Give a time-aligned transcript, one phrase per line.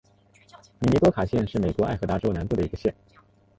[0.79, 2.91] 米尼多卡县是美国爱达荷州南部的一个县。